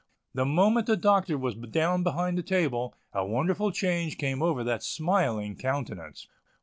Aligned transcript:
The 0.33 0.45
moment 0.45 0.87
the 0.87 0.97
Doctor 0.97 1.37
was 1.37 1.53
down 1.53 2.01
behind 2.01 2.35
the 2.35 2.41
table, 2.41 2.95
a 3.13 3.23
wonderful 3.23 3.71
change 3.71 4.17
came 4.17 4.41
over 4.41 4.63
that 4.63 4.81
smiling 4.81 5.55
countenance. 5.55 6.25